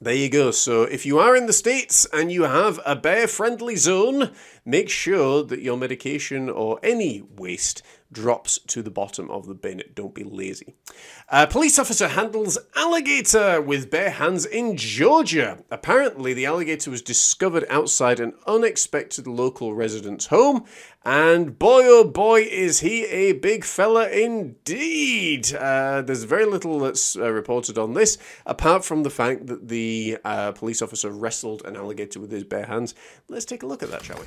there 0.00 0.14
you 0.14 0.28
go. 0.28 0.50
So 0.50 0.82
if 0.82 1.06
you 1.06 1.18
are 1.18 1.34
in 1.34 1.46
the 1.46 1.54
States 1.54 2.06
and 2.12 2.30
you 2.30 2.42
have 2.42 2.78
a 2.84 2.94
bear 2.94 3.26
friendly 3.26 3.76
zone, 3.76 4.30
make 4.64 4.90
sure 4.90 5.42
that 5.44 5.62
your 5.62 5.78
medication 5.78 6.50
or 6.50 6.78
any 6.82 7.22
waste 7.22 7.82
drops 8.12 8.58
to 8.68 8.82
the 8.82 8.90
bottom 8.90 9.30
of 9.30 9.46
the 9.46 9.54
bin. 9.54 9.82
Don't 9.94 10.14
be 10.14 10.24
lazy. 10.24 10.74
A 11.28 11.46
police 11.46 11.78
officer 11.78 12.08
handles 12.08 12.58
alligator 12.74 13.60
with 13.60 13.90
bare 13.90 14.10
hands 14.10 14.46
in 14.46 14.76
Georgia. 14.76 15.58
Apparently, 15.70 16.32
the 16.34 16.46
alligator 16.46 16.90
was 16.90 17.02
discovered 17.02 17.64
outside 17.68 18.20
an 18.20 18.34
unexpected 18.46 19.26
local 19.26 19.74
resident's 19.74 20.26
home, 20.26 20.64
and 21.04 21.58
boy 21.58 21.82
oh 21.84 22.04
boy 22.04 22.40
is 22.40 22.80
he 22.80 23.04
a 23.06 23.32
big 23.32 23.64
fella 23.64 24.08
indeed. 24.08 25.52
Uh, 25.54 26.02
there's 26.02 26.24
very 26.24 26.44
little 26.44 26.80
that's 26.80 27.16
uh, 27.16 27.30
reported 27.30 27.78
on 27.78 27.94
this, 27.94 28.18
apart 28.44 28.84
from 28.84 29.02
the 29.02 29.10
fact 29.10 29.46
that 29.46 29.68
the 29.68 30.18
uh, 30.24 30.52
police 30.52 30.82
officer 30.82 31.10
wrestled 31.10 31.64
an 31.64 31.76
alligator 31.76 32.20
with 32.20 32.30
his 32.32 32.44
bare 32.44 32.66
hands. 32.66 32.94
Let's 33.28 33.44
take 33.44 33.62
a 33.62 33.66
look 33.66 33.82
at 33.82 33.90
that, 33.90 34.04
shall 34.04 34.18
we? 34.18 34.24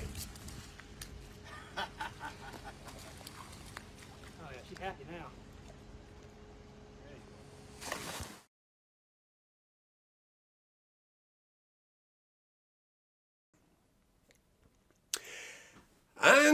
Oh 4.42 4.48
yeah, 4.52 4.58
she's 4.68 4.78
happy 4.80 5.04
now. 5.12 5.26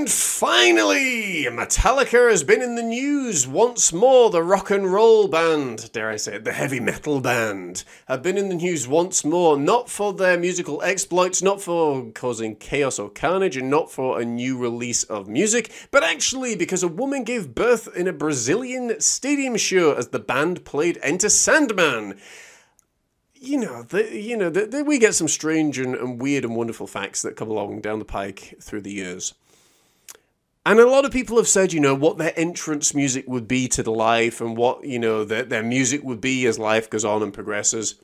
And 0.06 0.12
finally, 0.12 1.46
Metallica 1.46 2.30
has 2.30 2.44
been 2.44 2.62
in 2.62 2.76
the 2.76 2.84
news 2.84 3.48
once 3.48 3.92
more. 3.92 4.30
The 4.30 4.44
rock 4.44 4.70
and 4.70 4.94
roll 4.94 5.28
band, 5.28 5.92
dare 5.94 6.12
I 6.12 6.18
say 6.18 6.36
it, 6.36 6.44
the 6.44 6.52
heavy 6.52 6.80
metal 6.80 7.20
band, 7.22 7.84
have 8.08 8.22
been 8.22 8.38
in 8.38 8.50
the 8.50 8.54
news 8.54 8.88
once 8.88 9.26
more, 9.26 9.58
not 9.58 9.90
for 9.90 10.14
their 10.14 10.38
musical 10.38 10.80
exploits, 10.84 11.42
not 11.42 11.60
for 11.60 12.12
causing 12.12 12.56
chaos 12.56 13.00
or 13.00 13.10
carnage, 13.10 13.58
and 13.58 13.72
not 13.72 13.92
for 13.92 14.22
a 14.22 14.26
new 14.26 14.60
release 14.60 15.02
of 15.06 15.28
music, 15.28 15.72
but 15.90 16.04
actually 16.04 16.56
because 16.56 16.84
a 16.84 16.88
woman 16.88 17.24
gave 17.24 17.56
birth 17.56 17.90
in 17.98 18.08
a 18.08 18.14
Brazilian 18.14 19.02
stadium 19.02 19.58
show 19.58 19.96
as 19.96 20.10
the 20.10 20.20
band 20.20 20.66
played 20.66 21.00
Enter 21.02 21.30
Sandman 21.30 22.14
you 23.34 23.60
know, 23.60 23.84
the, 23.84 24.16
you 24.16 24.36
know, 24.36 24.50
the, 24.50 24.66
the, 24.66 24.84
we 24.84 24.98
get 24.98 25.14
some 25.14 25.28
strange 25.28 25.78
and, 25.78 25.94
and 25.94 26.20
weird 26.20 26.46
and 26.46 26.56
wonderful 26.56 26.88
facts 26.88 27.22
that 27.22 27.36
come 27.36 27.50
along 27.50 27.80
down 27.82 28.00
the 28.00 28.06
pike 28.06 28.56
through 28.60 28.82
the 28.82 28.92
years. 28.92 29.36
And 30.66 30.80
a 30.80 30.90
lot 30.90 31.06
of 31.06 31.12
people 31.12 31.38
have 31.38 31.48
said, 31.48 31.74
you 31.74 31.80
know, 31.80 31.94
what 31.94 32.18
their 32.18 32.34
entrance 32.36 32.96
music 32.96 33.26
would 33.28 33.48
be 33.48 33.68
to 33.68 33.84
the 33.84 33.92
life 33.92 34.42
and 34.42 34.58
what, 34.58 34.84
you 34.84 34.98
know, 34.98 35.24
their, 35.24 35.44
their 35.44 35.64
music 35.64 36.04
would 36.04 36.20
be 36.20 36.46
as 36.48 36.58
life 36.58 36.90
goes 36.90 37.06
on 37.06 37.22
and 37.22 37.32
progresses. 37.32 37.96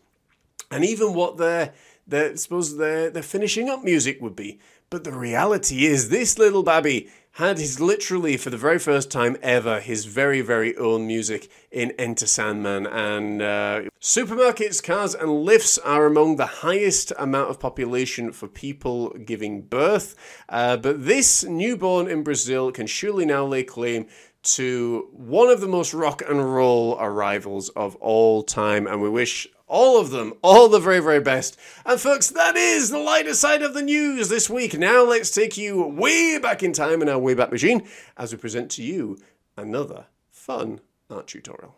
And 0.70 0.86
even 0.86 1.15
what 1.15 1.38
their, 1.38 1.74
their 2.06 2.38
suppose 2.38 2.77
their, 2.77 3.10
their 3.10 3.24
finishing 3.24 3.68
up 3.70 3.84
music 3.84 4.22
would 4.22 4.36
be. 4.36 4.60
But 4.91 5.06
the 5.06 5.12
reality 5.12 5.86
is, 5.86 6.10
this 6.10 6.38
little 6.38 6.63
babby 6.63 7.10
had 7.35 7.57
his 7.57 7.79
literally, 7.79 8.35
for 8.35 8.50
the 8.50 8.57
very 8.57 8.77
first 8.77 9.09
time 9.09 9.38
ever, 9.41 9.79
his 9.79 10.05
very, 10.05 10.41
very 10.41 10.75
own 10.75 11.07
music 11.07 11.50
in 11.71 11.91
Enter 11.91 12.27
Sandman. 12.27 12.85
And 12.85 13.41
uh, 13.41 13.81
supermarkets, 14.01 14.83
cars, 14.83 15.15
and 15.15 15.43
lifts 15.43 15.77
are 15.77 16.05
among 16.05 16.35
the 16.35 16.45
highest 16.45 17.13
amount 17.17 17.50
of 17.50 17.59
population 17.59 18.33
for 18.33 18.47
people 18.47 19.09
giving 19.11 19.61
birth. 19.61 20.15
Uh, 20.50 20.75
but 20.75 21.05
this 21.05 21.43
newborn 21.45 22.09
in 22.09 22.23
Brazil 22.23 22.71
can 22.71 22.85
surely 22.85 23.25
now 23.25 23.45
lay 23.45 23.63
claim 23.63 24.07
to 24.43 25.07
one 25.11 25.50
of 25.50 25.61
the 25.61 25.67
most 25.67 25.93
rock 25.93 26.21
and 26.27 26.53
roll 26.53 26.97
arrivals 27.00 27.69
of 27.69 27.95
all 27.97 28.43
time. 28.43 28.88
And 28.88 29.01
we 29.01 29.09
wish 29.09 29.47
all 29.72 29.98
of 29.98 30.12
them, 30.12 30.34
all 30.44 30.68
the 30.68 30.80
very, 30.80 31.00
very 31.00 31.22
best. 31.22 31.58
And 31.86 32.00
folks, 32.00 32.30
that 32.32 32.58
is 32.58 32.90
the 32.90 33.00
lighter 33.00 33.34
side 33.34 33.62
of 33.62 33.74
the 33.74 33.82
news 33.82 34.28
this 34.28 34.50
week. 34.50 34.78
Now 34.78 35.04
let's 35.04 35.32
take 35.32 35.58
you 35.58 35.82
way 35.88 36.38
back 36.38 36.62
in 36.62 36.74
time 36.74 37.01
in 37.01 37.08
our 37.08 37.20
Wayback 37.20 37.51
Machine 37.51 37.88
as 38.18 38.34
we 38.34 38.38
present 38.38 38.70
to 38.72 38.84
you 38.84 39.18
another 39.56 40.08
fun 40.30 40.82
art 41.10 41.28
tutorial. 41.28 41.78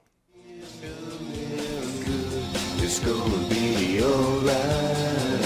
It's 2.82 3.00
gonna 3.00 3.48
be 3.48 4.04
alright. 4.04 5.46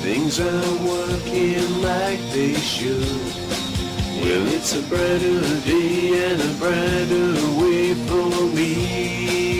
Things 0.00 0.40
are 0.40 0.86
working 0.86 1.82
like 1.82 2.18
they 2.32 2.54
should. 2.54 3.06
Well, 4.22 4.46
it's 4.54 4.74
a 4.74 4.82
brighter 4.88 5.40
day 5.66 6.32
and 6.32 6.40
a 6.40 6.54
brighter 6.58 7.34
way 7.60 7.94
for 8.06 8.46
me. 8.56 9.59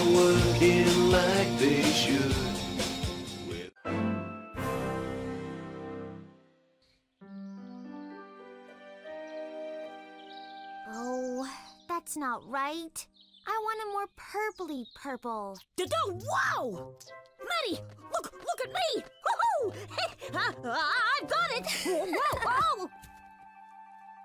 right. 12.47 13.07
I 13.47 13.59
want 13.63 13.81
a 13.81 13.91
more 13.91 14.07
purpley 14.15 14.85
purple. 14.95 15.57
Da-da, 15.75 16.13
wow! 16.13 16.93
Maddie, 17.39 17.81
look, 18.13 18.31
look 18.33 18.61
at 18.63 18.69
me! 18.69 19.03
Woohoo! 19.03 19.75
Uh, 20.33 20.37
uh, 20.37 20.69
I, 20.69 21.19
I 21.21 21.25
got 21.25 21.51
it! 21.57 21.65
Whoa, 21.85 22.39
whoa! 22.45 22.89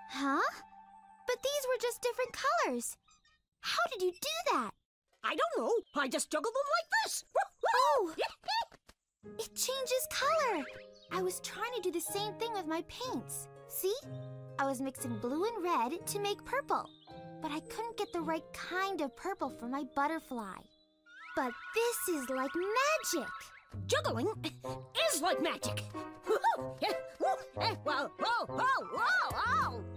Huh? 0.09 0.49
But 1.27 1.43
these 1.43 1.67
were 1.67 1.81
just 1.81 2.01
different 2.01 2.31
colors. 2.31 2.95
How 3.59 3.81
did 3.91 4.03
you 4.03 4.11
do 4.11 4.53
that? 4.53 4.71
I 5.23 5.35
don't 5.35 5.57
know. 5.57 6.01
I 6.01 6.07
just 6.07 6.31
juggled 6.31 6.53
them 6.53 6.69
like 6.79 6.89
this. 7.03 7.23
Oh! 7.75 8.13
It 9.39 9.53
changes 9.55 10.07
color. 10.09 10.63
I 11.11 11.21
was 11.21 11.41
trying 11.41 11.73
to 11.75 11.81
do 11.81 11.91
the 11.91 11.99
same 11.99 12.33
thing 12.35 12.53
with 12.53 12.65
my 12.65 12.83
paints. 12.87 13.49
See? 13.67 13.93
I 14.57 14.65
was 14.65 14.81
mixing 14.81 15.17
blue 15.17 15.43
and 15.43 15.63
red 15.63 16.05
to 16.07 16.19
make 16.19 16.43
purple. 16.45 16.89
But 17.41 17.51
I 17.51 17.59
couldn't 17.61 17.97
get 17.97 18.11
the 18.13 18.21
right 18.21 18.43
kind 18.53 19.01
of 19.01 19.15
purple 19.15 19.49
for 19.49 19.67
my 19.67 19.83
butterfly. 19.95 20.57
But 21.35 21.51
this 21.75 22.15
is 22.15 22.29
like 22.29 22.51
magic. 22.55 23.29
Juggling 23.85 24.29
is 25.13 25.21
like 25.21 25.41
magic. 25.41 25.83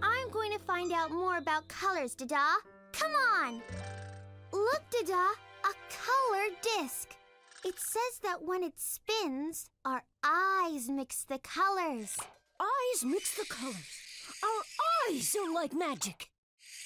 I'm 0.03 0.29
going 0.31 0.51
to 0.51 0.59
find 0.59 0.91
out 0.91 1.11
more 1.11 1.37
about 1.37 1.67
colors, 1.67 2.15
Dada. 2.15 2.57
Come 2.93 3.11
on. 3.11 3.61
Look, 4.51 4.83
Dada, 4.91 5.13
a 5.13 5.73
color 5.89 6.47
disc. 6.79 7.15
It 7.63 7.75
says 7.77 8.19
that 8.23 8.43
when 8.43 8.63
it 8.63 8.73
spins, 8.79 9.69
our 9.85 10.03
eyes 10.23 10.89
mix 10.89 11.23
the 11.23 11.39
colors. 11.39 12.17
Eyes 12.59 13.03
mix 13.03 13.35
the 13.35 13.45
colors. 13.45 14.01
Our 14.43 15.11
eyes 15.13 15.35
are 15.35 15.53
like 15.53 15.73
magic. 15.73 16.29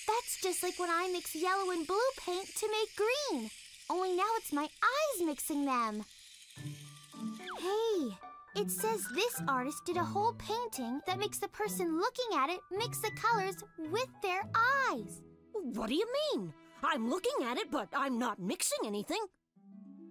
That's 0.07 0.41
just 0.41 0.63
like 0.63 0.77
when 0.79 0.89
I 0.89 1.09
mix 1.11 1.35
yellow 1.35 1.71
and 1.71 1.87
blue 1.87 1.97
paint 2.17 2.47
to 2.57 2.67
make 2.67 2.95
green. 2.95 3.49
Only 3.89 4.15
now 4.15 4.29
it's 4.37 4.53
my 4.53 4.63
eyes 4.63 5.25
mixing 5.25 5.65
them. 5.65 6.03
Hey, 7.59 8.15
it 8.55 8.71
says 8.71 9.05
this 9.13 9.41
artist 9.47 9.85
did 9.85 9.97
a 9.97 10.03
whole 10.03 10.33
painting 10.33 11.01
that 11.07 11.19
makes 11.19 11.39
the 11.39 11.47
person 11.49 11.99
looking 11.99 12.37
at 12.37 12.49
it 12.49 12.59
mix 12.71 12.99
the 12.99 13.11
colors 13.11 13.55
with 13.91 14.07
their 14.21 14.43
eyes. 14.89 15.21
What 15.53 15.89
do 15.89 15.95
you 15.95 16.07
mean? 16.33 16.53
I'm 16.83 17.09
looking 17.09 17.45
at 17.45 17.57
it, 17.57 17.71
but 17.71 17.89
I'm 17.93 18.19
not 18.19 18.39
mixing 18.39 18.79
anything. 18.85 19.23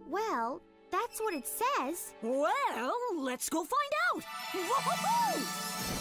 Well, 0.08 0.62
that's 0.90 1.20
what 1.20 1.34
it 1.34 1.46
says. 1.46 2.14
Well, 2.22 2.94
let's 3.16 3.48
go 3.48 3.64
find 3.64 3.92
out. 4.14 4.24
Whoa! 4.54 5.93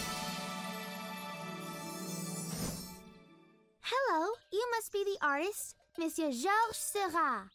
Hello, 3.86 4.30
you 4.50 4.66
must 4.74 4.92
be 4.94 5.04
the 5.04 5.18
artist, 5.20 5.74
Monsieur 5.98 6.30
Georges 6.30 6.72
Seurat. 6.72 7.50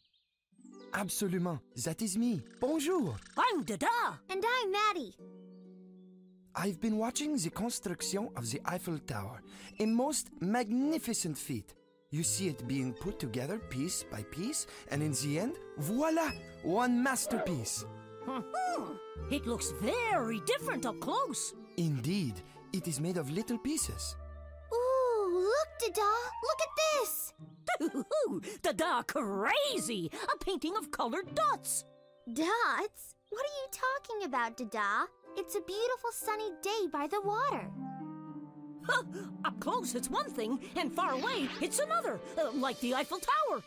Absolument, 0.94 1.58
that 1.84 2.00
is 2.02 2.16
me. 2.16 2.40
Bonjour. 2.60 3.16
I'm 3.36 3.64
Dada. 3.64 4.20
And 4.30 4.44
I'm 4.46 4.70
Maddie. 4.70 5.16
I've 6.54 6.80
been 6.80 6.98
watching 6.98 7.36
the 7.36 7.50
construction 7.50 8.28
of 8.36 8.48
the 8.48 8.60
Eiffel 8.64 9.00
Tower, 9.00 9.42
a 9.80 9.86
most 9.86 10.30
magnificent 10.40 11.36
feat. 11.36 11.74
You 12.10 12.22
see 12.22 12.46
it 12.46 12.68
being 12.68 12.92
put 12.92 13.18
together 13.18 13.58
piece 13.58 14.04
by 14.04 14.22
piece, 14.30 14.68
and 14.92 15.02
in 15.02 15.10
the 15.10 15.40
end, 15.40 15.56
voila, 15.78 16.30
one 16.62 17.02
masterpiece. 17.02 17.84
Hmm. 18.24 18.42
It 19.32 19.48
looks 19.48 19.72
very 19.82 20.40
different 20.46 20.86
up 20.86 21.00
close. 21.00 21.54
Indeed, 21.76 22.34
it 22.72 22.86
is 22.86 23.00
made 23.00 23.16
of 23.16 23.30
little 23.30 23.58
pieces. 23.58 24.14
Ooh, 25.60 25.86
look, 25.86 25.94
Dada, 25.94 26.10
look 26.42 26.60
at 26.62 26.74
this. 27.00 27.32
Ooh, 28.28 28.40
Dada 28.62 29.04
crazy! 29.06 30.10
A 30.32 30.44
painting 30.44 30.76
of 30.76 30.90
colored 30.90 31.34
dots. 31.34 31.84
Dots? 32.32 33.14
What 33.30 33.46
are 33.46 33.56
you 33.62 33.68
talking 33.72 34.26
about, 34.26 34.56
Dada? 34.56 35.06
It's 35.36 35.54
a 35.54 35.60
beautiful 35.60 36.10
sunny 36.12 36.50
day 36.62 36.86
by 36.92 37.06
the 37.06 37.20
water. 37.22 37.70
Huh, 38.84 39.02
up 39.44 39.60
close 39.60 39.94
it's 39.94 40.10
one 40.10 40.30
thing, 40.30 40.58
and 40.76 40.92
far 40.92 41.12
away 41.12 41.48
it's 41.60 41.78
another, 41.78 42.20
uh, 42.38 42.50
like 42.52 42.80
the 42.80 42.94
Eiffel 42.94 43.18
Tower. 43.18 43.62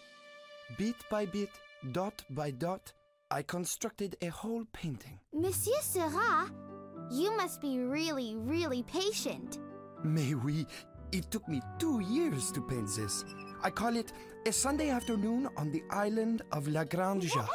Bit 0.78 0.96
by 1.10 1.26
bit, 1.26 1.50
dot 1.92 2.24
by 2.30 2.52
dot, 2.52 2.92
I 3.32 3.44
constructed 3.44 4.18
a 4.22 4.28
whole 4.28 4.66
painting. 4.74 5.20
Monsieur 5.34 5.82
Seurat, 5.82 6.50
you 7.12 7.36
must 7.38 7.62
be 7.62 7.80
really, 7.80 8.36
really 8.36 8.84
patient. 8.84 9.60
Mais 10.04 10.34
oui, 10.34 10.66
it 11.14 11.30
took 11.30 11.48
me 11.48 11.62
two 11.78 12.00
years 12.02 12.52
to 12.52 12.62
paint 12.62 12.90
this. 12.96 13.24
I 13.64 13.70
call 13.70 13.96
it 13.96 14.12
a 14.48 14.52
Sunday 14.52 14.90
afternoon 14.90 15.48
on 15.58 15.72
the 15.72 15.84
island 15.92 16.42
of 16.52 16.68
La 16.68 16.84
Grande 16.84 17.24
Jatte. 17.24 17.48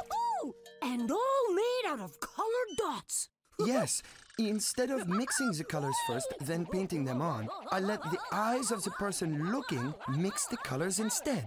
And 0.80 1.10
all 1.10 1.54
made 1.54 1.84
out 1.88 2.00
of 2.00 2.18
colored 2.20 2.72
dots. 2.78 3.28
Yes, 3.66 4.04
instead 4.38 4.90
of 4.90 5.08
mixing 5.08 5.50
the 5.50 5.64
colors 5.64 5.96
first, 6.06 6.32
then 6.40 6.64
painting 6.64 7.04
them 7.04 7.20
on, 7.20 7.48
I 7.72 7.80
let 7.80 8.00
the 8.04 8.18
eyes 8.30 8.70
of 8.70 8.84
the 8.84 8.92
person 8.92 9.50
looking 9.50 9.92
mix 10.16 10.46
the 10.46 10.58
colors 10.58 11.00
instead. 11.00 11.44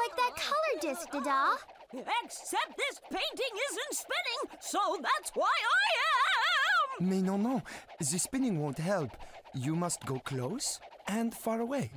Like 0.00 0.16
that 0.16 0.34
color 0.36 0.74
disc, 0.80 1.06
Dada. 1.12 1.58
Except 1.92 2.78
this 2.78 2.98
painting 3.10 3.54
isn't 3.68 3.92
spinning, 3.92 4.58
so 4.60 4.78
that's 5.02 5.32
why 5.34 5.52
I 5.52 5.88
am! 7.02 7.10
Mais 7.10 7.22
non, 7.22 7.42
non, 7.42 7.62
the 7.98 8.18
spinning 8.18 8.58
won't 8.58 8.78
help. 8.78 9.10
You 9.54 9.76
must 9.76 10.06
go 10.06 10.18
close 10.18 10.80
and 11.08 11.34
far 11.34 11.60
away. 11.60 11.90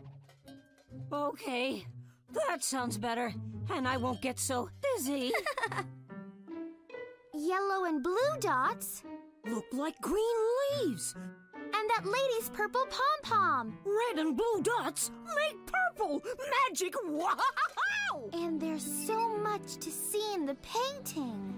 Okay, 1.12 1.86
that 2.34 2.64
sounds 2.64 2.98
better, 2.98 3.34
and 3.74 3.88
I 3.88 3.98
won't 3.98 4.22
get 4.22 4.40
so 4.40 4.70
dizzy. 4.82 5.32
Yellow 7.34 7.86
and 7.86 8.02
blue 8.02 8.40
dots. 8.40 9.04
Look 9.46 9.66
like 9.72 10.00
green 10.02 10.36
leaves. 10.80 11.16
And 11.54 11.90
that 11.90 12.06
lady's 12.06 12.50
purple 12.50 12.86
pom 12.90 13.22
pom. 13.24 13.78
Red 13.86 14.26
and 14.26 14.38
blue 14.38 14.62
dots 14.64 15.12
make 15.36 15.58
purple. 15.66 16.24
Magic! 16.70 16.94
Wow! 17.06 18.30
And 18.34 18.60
there's 18.60 18.86
so 19.06 19.38
much 19.38 19.78
to 19.78 19.92
see 19.92 20.34
in 20.34 20.46
the 20.46 20.56
painting. 20.56 21.54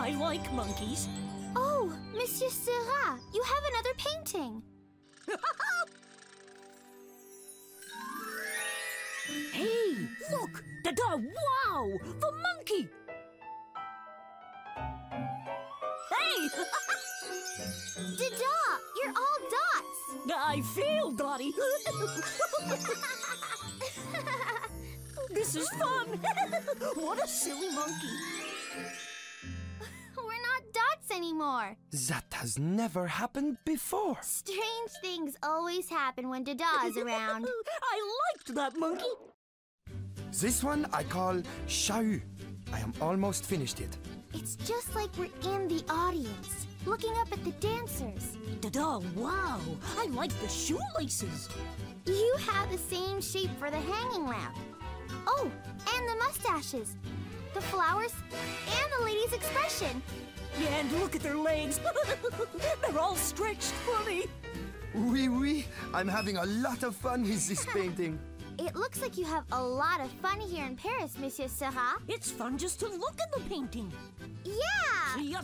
I 0.00 0.12
like 0.12 0.50
monkeys. 0.54 1.08
Oh, 1.54 1.94
Monsieur 2.14 2.48
Seurat, 2.48 3.20
you 3.34 3.42
have 3.42 3.64
another 3.70 3.94
painting. 3.98 4.62
Hey, 9.52 10.08
look! 10.32 10.64
The 10.82 10.92
dog! 10.92 11.22
Wow! 11.22 11.90
The 12.18 12.32
monkey! 12.32 12.88
Hey! 16.10 16.48
Dada, 18.16 18.58
you're 18.96 19.14
all 19.14 19.40
dots. 19.50 20.00
I 20.34 20.62
feel, 20.74 21.10
Dottie. 21.12 21.52
this 25.34 25.54
is 25.54 25.68
fun. 25.70 26.18
what 26.96 27.22
a 27.22 27.28
silly 27.28 27.70
monkey. 27.72 28.16
Not 30.50 30.72
dots 30.72 31.16
anymore. 31.16 31.76
That 32.08 32.24
has 32.32 32.58
never 32.58 33.06
happened 33.06 33.58
before. 33.64 34.18
Strange 34.22 34.90
things 35.00 35.36
always 35.42 35.88
happen 35.88 36.28
when 36.28 36.44
Dada's 36.44 36.96
around. 36.96 37.46
I 37.92 37.96
liked 38.22 38.54
that 38.54 38.76
monkey. 38.76 39.14
This 40.32 40.62
one 40.64 40.86
I 40.92 41.02
call 41.04 41.42
Chahut. 41.66 42.22
I 42.72 42.80
am 42.80 42.92
almost 43.00 43.44
finished 43.44 43.80
it. 43.80 43.96
It's 44.32 44.56
just 44.56 44.94
like 44.94 45.10
we're 45.18 45.36
in 45.52 45.68
the 45.68 45.84
audience, 45.88 46.66
looking 46.86 47.12
up 47.18 47.32
at 47.32 47.44
the 47.44 47.52
dancers. 47.52 48.36
Dada, 48.60 49.00
wow! 49.16 49.60
I 49.98 50.06
like 50.06 50.32
the 50.40 50.48
shoelaces. 50.48 51.48
You 52.06 52.36
have 52.50 52.70
the 52.70 52.78
same 52.78 53.20
shape 53.20 53.50
for 53.58 53.70
the 53.70 53.80
hanging 53.80 54.26
lamp. 54.26 54.56
Oh, 55.26 55.50
and 55.94 56.08
the 56.08 56.16
mustaches, 56.16 56.96
the 57.54 57.60
flowers, 57.60 58.14
and 58.32 58.92
the 58.98 59.04
lady's 59.04 59.32
expression. 59.32 60.02
And 60.58 60.92
look 60.92 61.16
at 61.16 61.22
their 61.22 61.36
legs. 61.36 61.80
They're 62.82 62.98
all 62.98 63.16
stretched 63.16 63.72
funny. 63.86 64.26
Oui, 64.94 65.28
oui, 65.28 65.64
I'm 65.94 66.08
having 66.08 66.36
a 66.36 66.44
lot 66.44 66.82
of 66.82 66.96
fun 66.96 67.22
with 67.22 67.46
this 67.48 67.64
painting. 67.74 68.18
It 68.58 68.74
looks 68.76 69.00
like 69.00 69.16
you 69.16 69.24
have 69.24 69.44
a 69.52 69.62
lot 69.62 70.00
of 70.00 70.10
fun 70.20 70.38
here 70.40 70.66
in 70.66 70.76
Paris, 70.76 71.16
Monsieur 71.18 71.48
Seurat. 71.48 72.02
It's 72.08 72.30
fun 72.30 72.58
just 72.58 72.78
to 72.80 72.88
look 72.88 73.18
at 73.22 73.32
the 73.32 73.40
painting. 73.48 73.90
Yeah! 74.44 75.40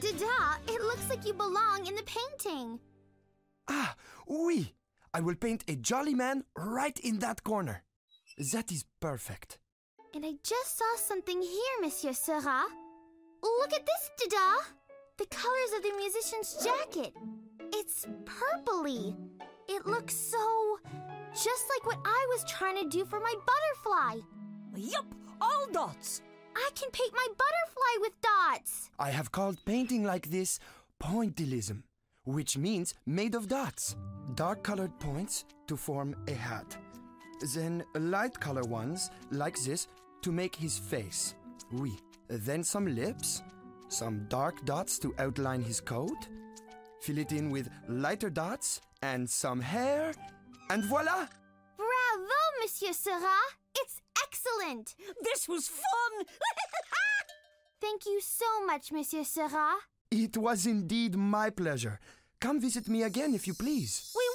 Dada, 0.00 0.58
it 0.68 0.80
looks 0.82 1.10
like 1.10 1.26
you 1.26 1.34
belong 1.34 1.86
in 1.86 1.94
the 1.94 2.02
painting. 2.04 2.80
Ah, 3.68 3.94
oui, 4.26 4.72
I 5.12 5.20
will 5.20 5.34
paint 5.34 5.64
a 5.68 5.76
jolly 5.76 6.14
man 6.14 6.44
right 6.56 6.98
in 7.00 7.18
that 7.18 7.44
corner. 7.44 7.82
That 8.40 8.72
is 8.72 8.86
perfect. 9.00 9.58
And 10.14 10.24
I 10.24 10.32
just 10.42 10.78
saw 10.78 10.96
something 10.96 11.42
here, 11.42 11.76
Monsieur 11.82 12.14
Seurat. 12.14 12.70
Look 13.42 13.72
at 13.74 13.84
this, 13.84 14.10
Dada! 14.18 14.64
The 15.18 15.26
colors 15.26 15.72
of 15.76 15.82
the 15.82 15.92
musician's 15.98 16.64
jacket. 16.64 17.12
It's 17.74 18.06
purpley. 18.24 19.14
It 19.68 19.86
looks 19.86 20.14
so. 20.16 20.78
just 21.34 21.68
like 21.68 21.84
what 21.84 21.98
I 22.06 22.26
was 22.30 22.44
trying 22.44 22.76
to 22.82 22.88
do 22.88 23.04
for 23.04 23.20
my 23.20 23.34
butterfly. 23.50 24.20
Yup, 24.74 25.14
all 25.42 25.66
dots. 25.70 26.22
I 26.56 26.70
can 26.74 26.90
paint 26.92 27.12
my 27.12 27.26
butterfly 27.28 27.94
with 28.00 28.12
dots. 28.22 28.90
I 28.98 29.10
have 29.10 29.32
called 29.32 29.62
painting 29.66 30.02
like 30.02 30.30
this 30.30 30.58
pointillism, 30.98 31.82
which 32.24 32.56
means 32.56 32.94
made 33.04 33.34
of 33.34 33.48
dots. 33.48 33.96
Dark 34.34 34.62
colored 34.62 34.98
points 34.98 35.44
to 35.66 35.76
form 35.76 36.16
a 36.26 36.32
hat. 36.32 36.78
Then 37.40 37.84
light 37.94 38.38
color 38.38 38.62
ones, 38.62 39.10
like 39.30 39.58
this, 39.62 39.88
to 40.22 40.32
make 40.32 40.54
his 40.54 40.78
face. 40.78 41.34
Oui. 41.72 41.92
Then 42.28 42.62
some 42.62 42.86
lips, 42.94 43.42
some 43.88 44.26
dark 44.28 44.64
dots 44.64 44.98
to 45.00 45.14
outline 45.18 45.62
his 45.62 45.80
coat. 45.80 46.28
Fill 47.00 47.18
it 47.18 47.32
in 47.32 47.50
with 47.50 47.68
lighter 47.88 48.30
dots 48.30 48.80
and 49.02 49.28
some 49.28 49.60
hair. 49.60 50.12
And 50.68 50.84
voila! 50.84 51.26
Bravo, 51.76 52.40
Monsieur 52.60 52.92
Seurat! 52.92 53.50
It's 53.74 54.00
excellent! 54.22 54.94
This 55.22 55.48
was 55.48 55.66
fun. 55.68 56.24
Thank 57.80 58.06
you 58.06 58.20
so 58.20 58.66
much, 58.66 58.92
Monsieur 58.92 59.24
Seurat. 59.24 59.80
It 60.10 60.36
was 60.36 60.66
indeed 60.66 61.16
my 61.16 61.50
pleasure. 61.50 61.98
Come 62.40 62.60
visit 62.60 62.88
me 62.88 63.02
again 63.02 63.34
if 63.34 63.46
you 63.46 63.54
please. 63.54 64.12
We 64.16 64.29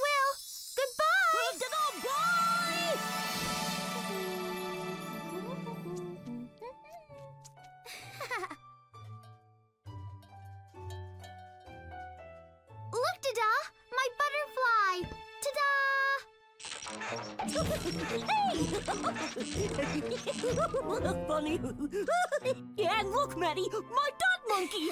Ta-da! 13.36 13.52
My 13.92 14.08
butterfly! 14.20 14.96
Ta-da! 15.44 15.72
Funny. 21.28 21.56
yeah, 22.78 23.02
look, 23.06 23.38
Maddie, 23.38 23.70
my 23.72 24.10
dog 24.22 24.40
monkey! 24.48 24.90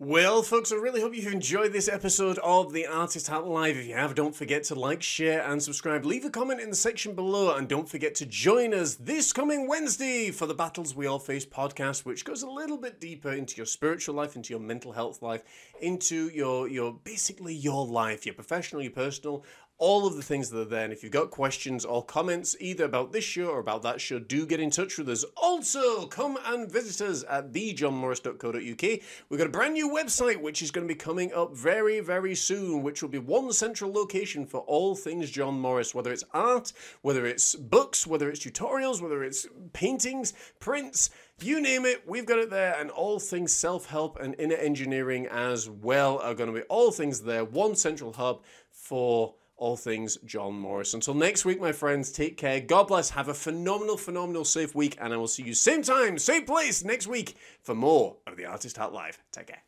Well, 0.01 0.45
folks, 0.45 0.71
I 0.71 0.77
really 0.77 1.01
hope 1.01 1.13
you've 1.17 1.33
enjoyed 1.33 1.73
this 1.73 1.89
episode 1.89 2.39
of 2.39 2.73
The 2.73 2.87
Artist 2.87 3.27
Hat 3.27 3.49
Live. 3.49 3.77
If 3.77 3.89
you 3.89 3.95
have, 3.95 4.15
don't 4.15 4.33
forget 4.33 4.63
to 4.65 4.77
like, 4.77 5.03
share, 5.03 5.43
and 5.43 5.61
subscribe. 5.61 6.05
Leave 6.05 6.25
a 6.25 6.31
comment 6.31 6.61
in 6.61 6.71
the 6.71 6.77
section 6.77 7.17
below, 7.17 7.57
and 7.57 7.69
don't 7.69 7.89
forget 7.89 8.15
to 8.15 8.27
join 8.27 8.73
us 8.73 8.95
this 8.95 9.33
coming 9.33 9.67
Wednesday 9.67 10.31
for 10.31 10.47
the 10.47 10.55
Battles 10.55 10.95
We 10.95 11.09
All 11.09 11.19
Face 11.19 11.45
podcast, 11.45 12.05
which 12.05 12.25
goes 12.25 12.43
a 12.43 12.49
little 12.49 12.79
bit 12.79 13.01
deeper 13.01 13.33
into 13.33 13.57
your 13.57 13.67
spiritual 13.67 14.15
life, 14.15 14.37
into 14.37 14.53
your 14.53 14.61
mental 14.61 14.93
health 14.93 15.21
life, 15.21 15.43
into 15.81 16.29
your 16.29 16.69
your 16.69 16.93
basically 16.93 17.57
your 17.57 17.85
life, 17.85 18.25
your 18.25 18.37
professional, 18.37 18.83
your 18.83 18.93
personal, 18.93 19.45
all 19.79 20.07
of 20.07 20.17
the 20.17 20.23
things 20.23 20.51
that 20.51 20.61
are 20.61 20.65
there. 20.65 20.85
And 20.85 20.93
if 20.93 21.03
you've 21.03 21.13
got 21.13 21.31
questions 21.31 21.85
or 21.85 22.05
comments 22.05 22.57
either 22.59 22.85
about 22.85 23.13
this 23.13 23.25
show 23.25 23.47
or 23.47 23.61
about 23.61 23.83
that 23.83 24.01
show, 24.01 24.19
do 24.19 24.45
get 24.45 24.59
in 24.59 24.71
touch 24.71 24.99
with 24.99 25.09
us. 25.09 25.25
Also, 25.37 26.07
come 26.07 26.37
and 26.47 26.71
visit 26.71 27.07
us 27.07 27.25
at 27.29 27.53
thejohnmorris.co.uk. 27.53 29.01
We've 29.29 29.39
got 29.39 29.47
a 29.47 29.51
brand 29.51 29.75
new 29.75 29.89
website 29.89 30.41
which 30.41 30.63
is 30.63 30.73
going 30.73 30.87
to 30.87 30.93
be 30.93 30.99
coming 30.99 31.33
up 31.33 31.55
very, 31.55 32.01
very 32.01 32.35
soon, 32.35 32.83
which 32.83 33.03
will 33.03 33.09
be 33.09 33.19
one 33.19 33.53
central 33.53 33.93
location 33.93 34.47
for 34.47 34.61
all 34.63 34.97
things 34.97 35.31
John 35.31 35.61
Morris, 35.61 35.95
whether 35.95 36.13
it's 36.13 36.25
art, 36.35 36.73
whether 37.03 37.25
it's 37.25 37.55
books, 37.55 38.07
whether 38.07 38.29
it's 38.29 38.45
tutorials, 38.45 39.01
whether 39.01 39.23
it's 39.23 39.47
paintings, 39.73 40.33
prints. 40.59 41.11
You 41.41 41.61
name 41.61 41.87
it, 41.87 42.03
we've 42.05 42.27
got 42.27 42.41
it 42.41 42.51
there, 42.51 42.75
and 42.81 42.91
all 42.91 43.21
things 43.21 43.53
self 43.53 43.87
help 43.87 44.19
and 44.19 44.35
inner 44.41 44.57
engineering 44.57 45.29
as 45.29 45.71
well 45.71 46.19
are 46.19 46.35
going 46.35 46.53
to 46.53 46.61
be 46.61 46.67
all 46.67 46.91
things 46.91 47.23
there. 47.23 47.45
One 47.45 47.77
central 47.77 48.15
hub 48.15 48.43
for 48.73 49.35
all 49.59 49.77
things 49.77 50.17
John 50.25 50.59
Morris. 50.59 50.95
Until 50.95 51.15
next 51.15 51.45
week, 51.45 51.61
my 51.61 51.73
friends, 51.73 52.11
take 52.11 52.37
care. 52.37 52.61
God 52.61 52.89
bless. 52.89 53.11
Have 53.11 53.29
a 53.29 53.35
phenomenal, 53.35 53.97
phenomenal, 53.97 54.45
safe 54.45 54.75
week, 54.75 54.97
and 55.01 55.13
I 55.13 55.17
will 55.17 55.29
see 55.29 55.43
you 55.43 55.55
same 55.55 55.83
time, 55.83 56.19
same 56.19 56.45
place 56.45 56.85
next 56.85 57.07
week 57.07 57.37
for 57.63 57.75
more 57.75 58.17
of 58.27 58.37
the 58.37 58.47
Artist 58.47 58.77
Hat 58.77 58.93
Live. 58.93 59.19
Take 59.33 59.49
care. 59.49 59.68